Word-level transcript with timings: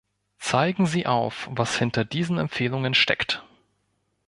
Zeigen 0.39 0.87
Sie 0.87 1.05
auf, 1.05 1.47
was 1.51 1.77
hinter 1.77 2.03
diesen 2.05 2.39
Empfehlungen 2.39 2.95
steckt! 2.95 3.43